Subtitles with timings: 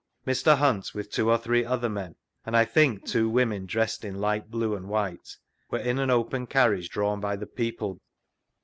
[0.25, 0.57] Mr.
[0.57, 4.49] Hunt, with two or three other men, and I think two women dressed in light
[4.49, 5.37] blue and wbitie,
[5.71, 7.99] weite in an (^msi carriage drawn by the peo[4e.